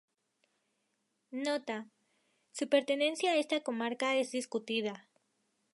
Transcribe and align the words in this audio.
Nota: 1.29 1.85
su 2.53 2.67
pertenencia 2.69 3.33
a 3.33 3.37
esta 3.37 3.61
comarca 3.61 4.15
es 4.15 4.31
discutida. 4.31 5.07